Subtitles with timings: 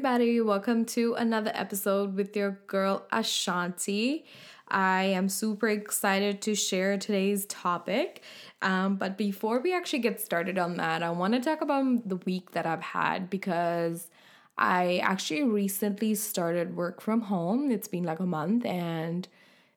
[0.00, 0.40] everybody.
[0.40, 4.24] Welcome to another episode with your girl Ashanti.
[4.66, 8.22] I am super excited to share today's topic.
[8.62, 12.16] Um, but before we actually get started on that, I want to talk about the
[12.16, 14.08] week that I've had because
[14.56, 17.70] I actually recently started work from home.
[17.70, 19.28] It's been like a month and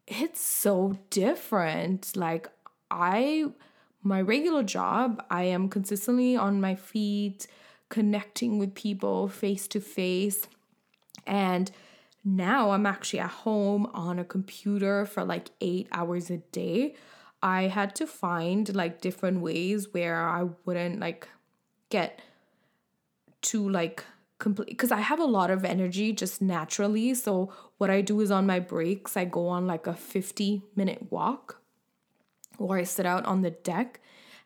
[0.07, 2.15] it's so different.
[2.15, 2.47] Like,
[2.89, 3.47] I,
[4.03, 7.45] my regular job, I am consistently on my feet
[7.93, 10.47] connecting with people face to face.
[11.27, 11.69] And
[12.25, 16.95] now I'm actually at home on a computer for like eight hours a day.
[17.43, 21.27] I had to find like different ways where I wouldn't like
[21.89, 22.19] get
[23.43, 24.03] to like
[24.39, 27.13] complete because I have a lot of energy just naturally.
[27.13, 31.11] So what I do is on my breaks, I go on like a 50 minute
[31.11, 31.61] walk
[32.57, 33.99] or I sit out on the deck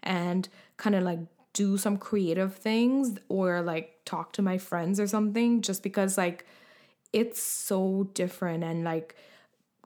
[0.03, 1.19] and kind of like
[1.57, 6.45] do some creative things or like talk to my friends or something just because like
[7.13, 9.15] it's so different and like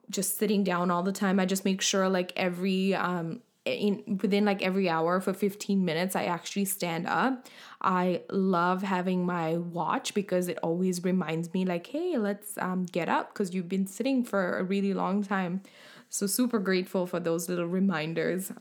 [0.10, 4.44] just sitting down all the time i just make sure like every um in within
[4.44, 7.48] like every hour for 15 minutes i actually stand up.
[7.80, 13.08] I love having my watch because it always reminds me like hey let's um, get
[13.08, 15.62] up because you've been sitting for a really long time.
[16.10, 18.52] So super grateful for those little reminders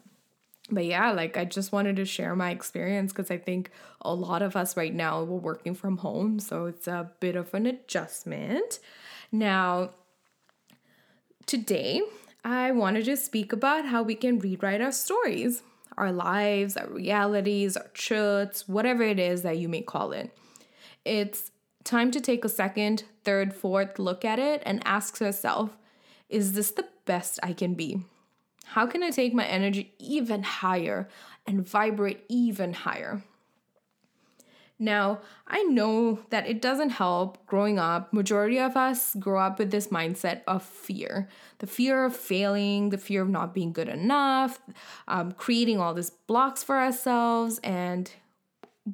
[0.71, 4.43] but yeah, like I just wanted to share my experience because I think a lot
[4.43, 8.79] of us right now we're working from home, so it's a bit of an adjustment.
[9.33, 9.91] Now,
[11.47, 12.03] today
[12.45, 15.63] I wanted to speak about how we can rewrite our stories,
[15.97, 20.37] our lives, our realities, our truths, whatever it is that you may call it.
[21.05, 21.51] It's
[21.85, 25.77] time to take a second, third, fourth look at it and ask yourself,
[26.29, 28.03] is this the best I can be?
[28.73, 31.09] How can I take my energy even higher
[31.45, 33.23] and vibrate even higher?
[34.79, 38.13] Now, I know that it doesn't help growing up.
[38.13, 41.29] Majority of us grow up with this mindset of fear
[41.59, 44.61] the fear of failing, the fear of not being good enough,
[45.09, 48.13] um, creating all these blocks for ourselves, and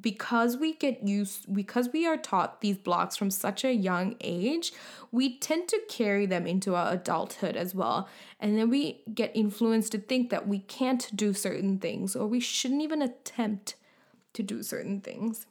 [0.01, 4.73] because we get used because we are taught these blocks from such a young age
[5.11, 8.09] we tend to carry them into our adulthood as well.
[8.39, 12.39] And then we get influenced to think that we can't do certain things or we
[12.39, 13.75] shouldn't even attempt
[14.33, 15.45] to do certain things.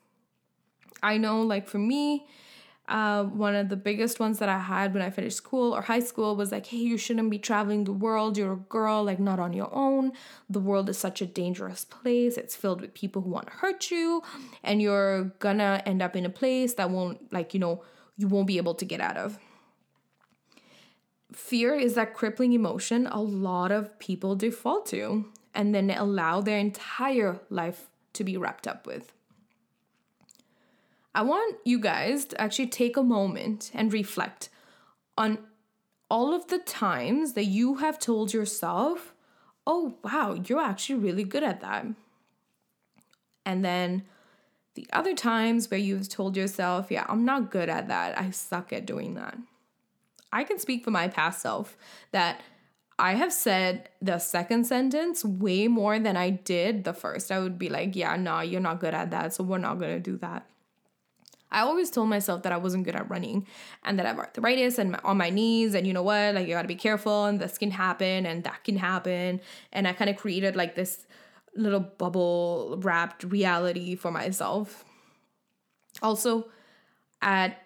[1.03, 2.27] I know like for me
[2.89, 6.01] uh, one of the biggest ones that I had when I finished school or high
[6.01, 8.39] school was like, hey, you shouldn't be traveling the world.
[8.39, 10.13] You're a girl, like, not on your own.
[10.49, 12.37] The world is such a dangerous place.
[12.37, 14.23] It's filled with people who want to hurt you,
[14.63, 17.83] and you're gonna end up in a place that won't, like, you know,
[18.17, 19.39] you won't be able to get out of.
[21.33, 26.59] Fear is that crippling emotion a lot of people default to and then allow their
[26.59, 29.13] entire life to be wrapped up with.
[31.17, 34.51] I want you guys to actually take a moment and reflect
[35.17, 35.39] on
[36.11, 39.15] all of the times that you have told yourself,
[39.67, 41.87] oh, wow, you're actually really good at that.
[43.47, 44.03] And then
[44.75, 48.21] the other times where you've told yourself, yeah, I'm not good at that.
[48.21, 49.39] I suck at doing that.
[50.31, 51.79] I can speak for my past self
[52.13, 52.43] that
[52.99, 57.33] I have said the second sentence way more than I did the first.
[57.33, 59.33] I would be like, yeah, no, you're not good at that.
[59.33, 60.47] So we're not going to do that.
[61.51, 63.47] I always told myself that I wasn't good at running
[63.85, 66.55] and that I have arthritis and on my knees and you know what like you
[66.55, 69.41] got to be careful and this can happen and that can happen
[69.73, 71.07] and I kind of created like this
[71.55, 74.85] little bubble wrapped reality for myself.
[76.03, 76.49] Also
[77.23, 77.63] at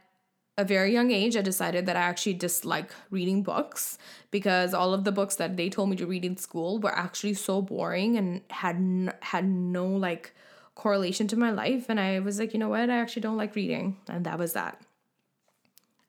[0.58, 3.96] a very young age I decided that I actually dislike reading books
[4.30, 7.34] because all of the books that they told me to read in school were actually
[7.34, 10.34] so boring and had n- had no like
[10.80, 11.90] correlation to my life.
[11.90, 12.88] And I was like, you know what?
[12.88, 13.98] I actually don't like reading.
[14.08, 14.80] And that was that.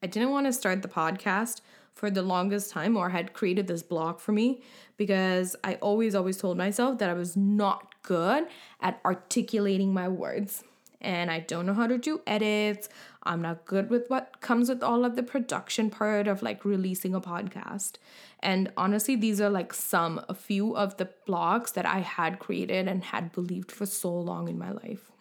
[0.02, 1.60] I didn't want to start the podcast
[1.94, 4.62] for the longest time or had created this blog for me
[4.96, 8.46] because I always, always told myself that I was not good
[8.80, 10.64] at articulating my words
[11.02, 12.90] and I don't know how to do edits.
[13.24, 17.14] I'm not good with what comes with all of the production part of like releasing
[17.14, 17.94] a podcast.
[18.40, 22.88] And honestly, these are like some, a few of the blogs that I had created
[22.88, 25.12] and had believed for so long in my life.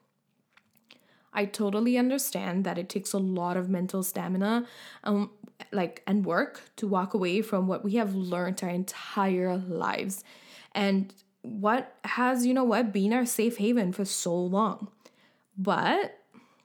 [1.32, 4.66] I totally understand that it takes a lot of mental stamina
[5.04, 5.30] um
[5.72, 10.24] like and work to walk away from what we have learned our entire lives
[10.74, 11.12] and
[11.42, 14.88] what has you know what been our safe haven for so long.
[15.62, 16.18] But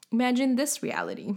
[0.10, 1.34] imagine this reality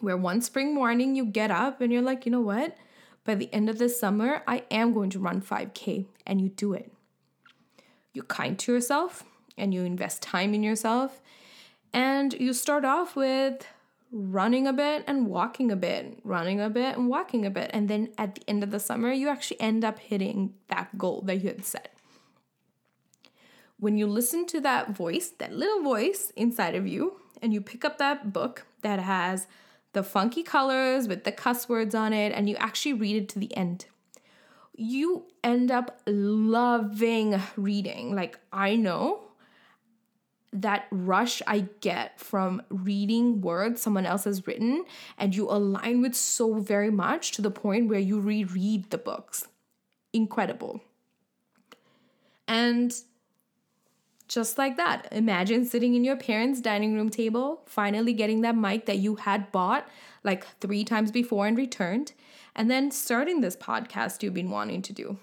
[0.00, 2.74] where one spring morning you get up and you're like, you know what?
[3.22, 6.72] By the end of the summer, I am going to run 5K, and you do
[6.72, 6.90] it.
[8.14, 9.24] You're kind to yourself
[9.58, 11.20] and you invest time in yourself,
[11.92, 13.66] and you start off with
[14.10, 17.70] running a bit and walking a bit, running a bit and walking a bit.
[17.74, 21.22] And then at the end of the summer, you actually end up hitting that goal
[21.26, 21.93] that you had set.
[23.78, 27.84] When you listen to that voice, that little voice inside of you, and you pick
[27.84, 29.46] up that book that has
[29.92, 33.38] the funky colors with the cuss words on it, and you actually read it to
[33.38, 33.86] the end,
[34.76, 38.14] you end up loving reading.
[38.14, 39.20] Like, I know
[40.52, 44.84] that rush I get from reading words someone else has written
[45.18, 49.48] and you align with so very much to the point where you reread the books.
[50.12, 50.80] Incredible.
[52.46, 52.94] And
[54.28, 58.86] just like that, imagine sitting in your parents' dining room table, finally getting that mic
[58.86, 59.86] that you had bought
[60.22, 62.12] like three times before and returned,
[62.56, 65.18] and then starting this podcast you've been wanting to do.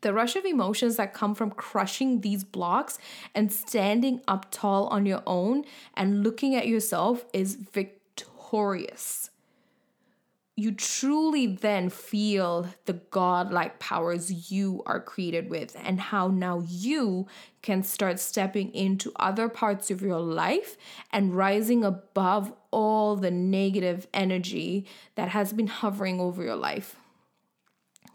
[0.00, 2.98] The rush of emotions that come from crushing these blocks
[3.36, 5.64] and standing up tall on your own
[5.94, 9.30] and looking at yourself is victorious.
[10.54, 17.26] You truly then feel the godlike powers you are created with, and how now you
[17.62, 20.76] can start stepping into other parts of your life
[21.10, 26.96] and rising above all the negative energy that has been hovering over your life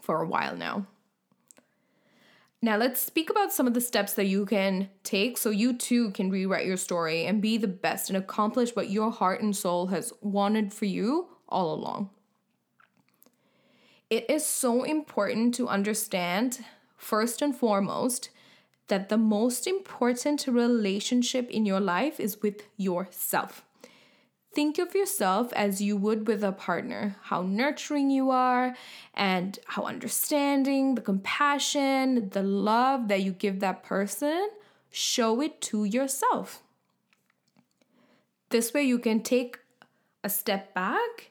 [0.00, 0.86] for a while now.
[2.62, 6.10] Now, let's speak about some of the steps that you can take so you too
[6.10, 9.88] can rewrite your story and be the best and accomplish what your heart and soul
[9.88, 12.10] has wanted for you all along.
[14.10, 16.64] It is so important to understand,
[16.96, 18.30] first and foremost,
[18.86, 23.64] that the most important relationship in your life is with yourself.
[24.54, 28.74] Think of yourself as you would with a partner, how nurturing you are,
[29.12, 34.48] and how understanding, the compassion, the love that you give that person,
[34.90, 36.62] show it to yourself.
[38.48, 39.58] This way, you can take
[40.24, 41.27] a step back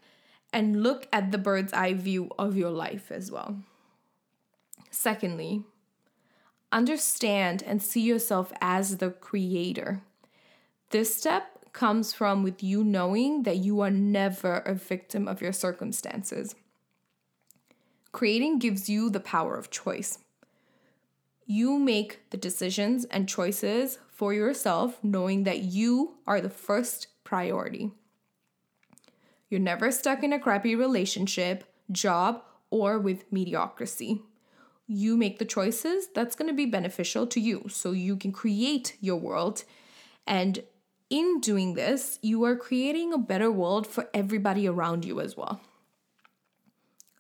[0.54, 3.58] and look at the bird's eye view of your life as well.
[4.90, 5.64] Secondly,
[6.72, 10.02] understand and see yourself as the creator.
[10.90, 15.54] This step comes from with you knowing that you are never a victim of your
[15.54, 16.56] circumstances.
[18.12, 20.18] Creating gives you the power of choice.
[21.46, 27.92] You make the decisions and choices for yourself, knowing that you are the first priority.
[29.50, 34.22] You're never stuck in a crappy relationship, job, or with mediocrity.
[34.88, 38.98] You make the choices that's going to be beneficial to you so you can create
[39.02, 39.64] your world
[40.28, 40.64] and
[41.10, 45.62] in doing this, you are creating a better world for everybody around you as well.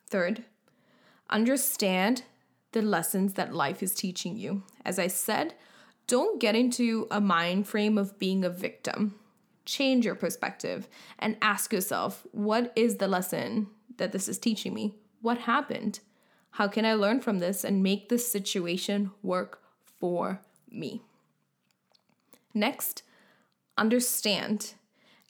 [0.10, 0.44] Third,
[1.30, 2.24] understand
[2.74, 4.64] the lessons that life is teaching you.
[4.84, 5.54] As I said,
[6.06, 9.16] don't get into a mind frame of being a victim.
[9.68, 10.88] Change your perspective
[11.19, 13.68] and ask yourself what is the lesson
[13.98, 14.96] that this is teaching me?
[15.22, 16.00] What happened?
[16.52, 19.62] How can I learn from this and make this situation work
[20.00, 20.40] for
[20.72, 21.02] me?
[22.54, 23.04] Next,
[23.78, 24.74] understand.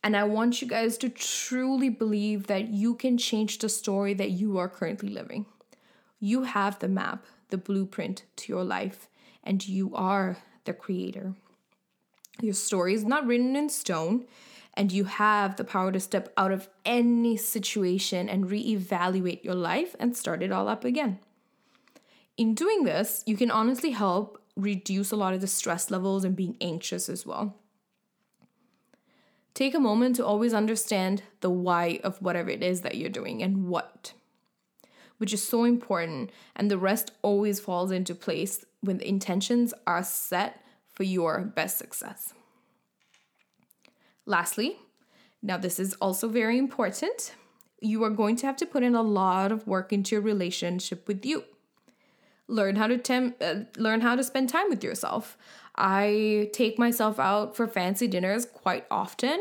[0.03, 4.29] And I want you guys to truly believe that you can change the story that
[4.29, 5.47] you are currently living.
[6.19, 9.09] You have the map, the blueprint to your life,
[9.43, 11.33] and you are the creator.
[12.41, 14.25] Your story is not written in stone,
[14.75, 19.95] and you have the power to step out of any situation and reevaluate your life
[19.99, 21.19] and start it all up again.
[22.37, 26.35] In doing this, you can honestly help reduce a lot of the stress levels and
[26.35, 27.55] being anxious as well.
[29.55, 33.41] Take a moment to always understand the why of whatever it is that you're doing
[33.41, 34.13] and what,
[35.17, 36.29] which is so important.
[36.55, 40.61] And the rest always falls into place when the intentions are set
[40.97, 42.33] for your best success.
[44.25, 44.77] Lastly,
[45.43, 47.35] now this is also very important.
[47.79, 51.07] You are going to have to put in a lot of work into your relationship
[51.07, 51.43] with you.
[52.47, 55.37] Learn how to tem- uh, learn how to spend time with yourself.
[55.75, 59.39] I take myself out for fancy dinners quite often.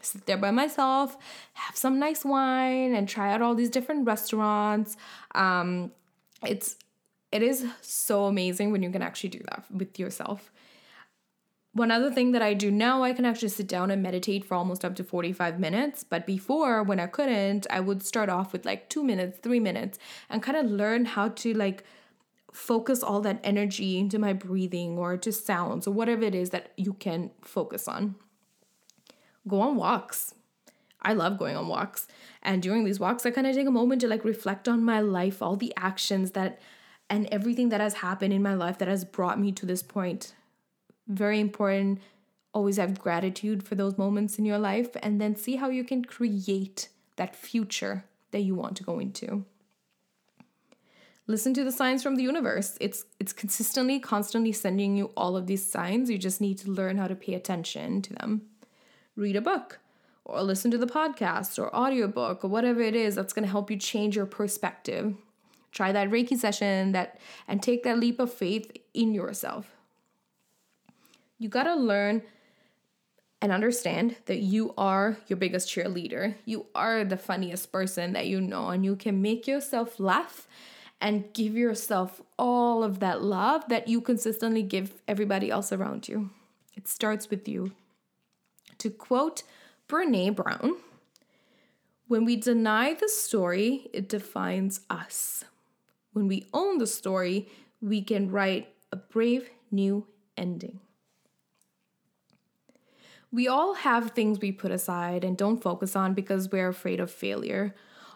[0.00, 1.16] Sit there by myself,
[1.54, 4.96] have some nice wine, and try out all these different restaurants.
[5.34, 5.90] Um,
[6.46, 6.76] it's
[7.32, 10.52] it is so amazing when you can actually do that with yourself.
[11.76, 14.54] One other thing that I do now, I can actually sit down and meditate for
[14.54, 16.04] almost up to 45 minutes.
[16.04, 19.98] But before, when I couldn't, I would start off with like two minutes, three minutes,
[20.30, 21.84] and kind of learn how to like
[22.50, 26.72] focus all that energy into my breathing or to sounds or whatever it is that
[26.78, 28.14] you can focus on.
[29.46, 30.32] Go on walks.
[31.02, 32.08] I love going on walks.
[32.42, 35.00] And during these walks, I kind of take a moment to like reflect on my
[35.00, 36.58] life, all the actions that
[37.10, 40.32] and everything that has happened in my life that has brought me to this point.
[41.08, 42.00] Very important.
[42.52, 46.04] Always have gratitude for those moments in your life and then see how you can
[46.04, 49.44] create that future that you want to go into.
[51.28, 52.78] Listen to the signs from the universe.
[52.80, 56.08] It's it's consistently constantly sending you all of these signs.
[56.08, 58.42] You just need to learn how to pay attention to them.
[59.16, 59.80] Read a book
[60.24, 63.70] or listen to the podcast or audiobook or whatever it is that's going to help
[63.70, 65.14] you change your perspective.
[65.72, 69.75] Try that Reiki session that and take that leap of faith in yourself.
[71.38, 72.22] You got to learn
[73.42, 76.34] and understand that you are your biggest cheerleader.
[76.44, 80.48] You are the funniest person that you know, and you can make yourself laugh
[81.00, 86.30] and give yourself all of that love that you consistently give everybody else around you.
[86.74, 87.72] It starts with you.
[88.78, 89.42] To quote
[89.88, 90.76] Brene Brown,
[92.08, 95.44] when we deny the story, it defines us.
[96.12, 97.48] When we own the story,
[97.82, 100.80] we can write a brave new ending.
[103.32, 107.10] We all have things we put aside and don't focus on because we're afraid of
[107.10, 107.74] failure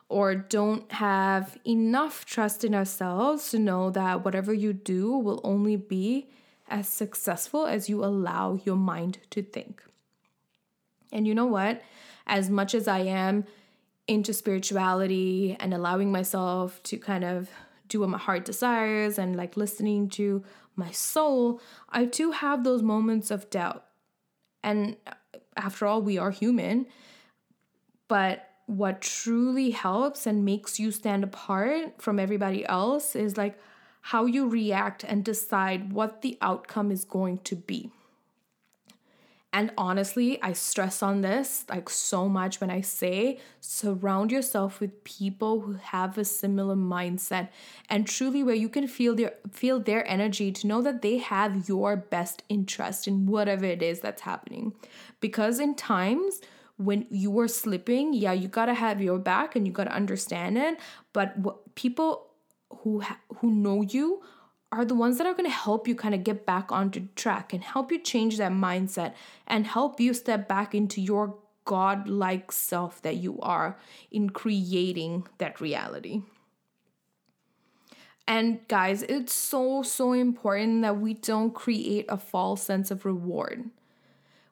[0.08, 5.76] or don't have enough trust in ourselves to know that whatever you do will only
[5.76, 6.28] be
[6.68, 9.82] as successful as you allow your mind to think.
[11.12, 11.82] And you know what?
[12.26, 13.44] As much as I am
[14.06, 17.48] into spirituality and allowing myself to kind of
[17.88, 20.42] do what my heart desires and like listening to
[20.76, 23.84] my soul, I too have those moments of doubt
[24.62, 25.12] and uh,
[25.56, 26.86] after all, we are human.
[28.08, 33.58] But what truly helps and makes you stand apart from everybody else is like
[34.00, 37.90] how you react and decide what the outcome is going to be.
[39.52, 45.02] And honestly, I stress on this like so much when I say surround yourself with
[45.02, 47.48] people who have a similar mindset
[47.88, 51.68] and truly where you can feel their feel their energy to know that they have
[51.68, 54.72] your best interest in whatever it is that's happening.
[55.18, 56.40] Because in times
[56.76, 59.92] when you are slipping, yeah, you got to have your back and you got to
[59.92, 60.78] understand it,
[61.12, 62.28] but what people
[62.70, 64.22] who ha- who know you
[64.72, 67.52] are the ones that are going to help you kind of get back onto track
[67.52, 69.14] and help you change that mindset
[69.46, 73.78] and help you step back into your God-like self that you are
[74.10, 76.22] in creating that reality.
[78.26, 83.70] And guys, it's so, so important that we don't create a false sense of reward.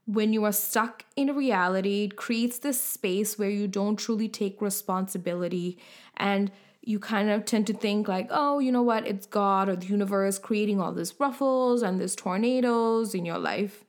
[0.04, 4.28] When you are stuck in a reality, it creates this space where you don't truly
[4.28, 5.78] take responsibility
[6.16, 6.50] and
[6.82, 9.86] you kind of tend to think like, oh, you know what, it's God or the
[9.86, 13.84] universe creating all these ruffles and these tornadoes in your life.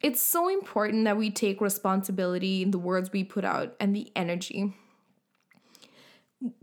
[0.00, 4.10] It's so important that we take responsibility in the words we put out and the
[4.16, 4.72] energy.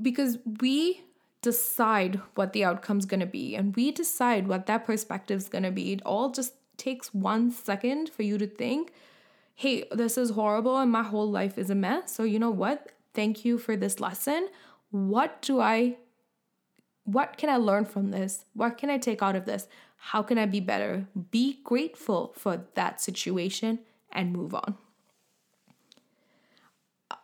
[0.01, 1.03] Because we
[1.43, 5.93] decide what the outcome's gonna be and we decide what that perspective's gonna be.
[5.93, 8.91] It all just takes one second for you to think,
[9.53, 12.11] hey, this is horrible and my whole life is a mess.
[12.11, 12.91] So, you know what?
[13.13, 14.49] Thank you for this lesson
[15.05, 15.97] what do I
[17.03, 18.43] what can I learn from this?
[18.53, 19.69] What can I take out of this?
[19.95, 21.07] How can I be better?
[21.31, 23.79] Be grateful for that situation
[24.11, 24.75] and move on.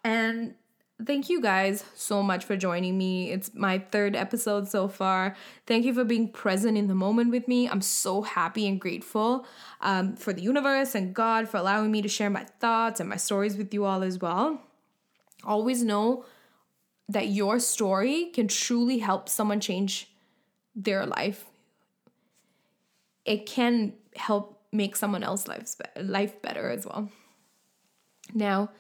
[0.06, 0.56] And
[1.06, 3.32] thank you guys so much for joining me.
[3.32, 5.36] It's my third episode so far.
[5.68, 7.68] Thank you for being present in the moment with me.
[7.68, 9.46] I'm so happy and grateful
[9.82, 13.18] um, for the universe and God for allowing me to share my thoughts and my
[13.18, 14.62] stories with you all as well.
[15.44, 16.26] Always know
[17.10, 20.10] that your story can truly help someone change
[20.76, 21.46] their life.
[23.26, 27.10] It can help make someone else's life better as well.
[28.34, 28.72] Now,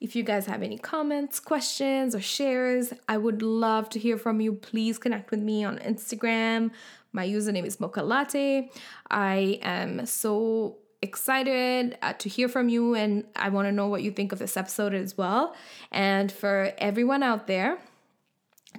[0.00, 4.40] if you guys have any comments, questions, or shares, I would love to hear from
[4.40, 4.54] you.
[4.54, 6.70] Please connect with me on Instagram.
[7.12, 8.70] My username is Mocha Latte.
[9.10, 14.02] I am so excited uh, to hear from you, and I want to know what
[14.02, 15.54] you think of this episode as well.
[15.90, 17.78] And for everyone out there,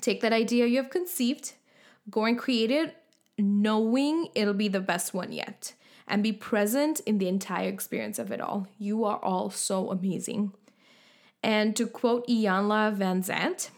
[0.01, 1.53] take that idea you have conceived,
[2.09, 2.95] go and create it,
[3.37, 5.73] knowing it'll be the best one yet,
[6.07, 8.67] and be present in the entire experience of it all.
[8.77, 10.53] You are all so amazing.
[11.43, 13.69] And to quote Iyanla Vanzant,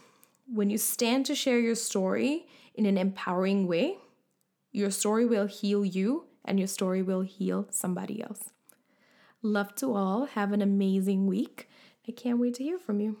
[0.46, 3.96] when you stand to share your story in an empowering way,
[4.70, 8.50] your story will heal you and your story will heal somebody else.
[9.42, 10.26] Love to all.
[10.26, 11.68] Have an amazing week.
[12.08, 13.18] I can't wait to hear from you.